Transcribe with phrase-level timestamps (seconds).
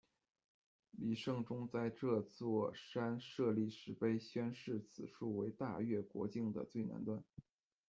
[0.89, 7.23] 黎圣宗在这座山设立石碑，宣示此处为大越国境的最南端。